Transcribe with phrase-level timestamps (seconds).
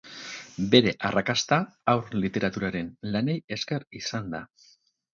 [0.71, 1.59] Bere arrakasta
[1.95, 4.47] haur literaturaren lanei esker izan da.